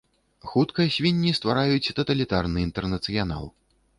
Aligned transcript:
Хутка 0.51 0.85
свінні 0.95 1.33
ствараюць 1.39 1.91
таталітарны 1.99 2.65
інтэрнацыянал. 2.69 3.43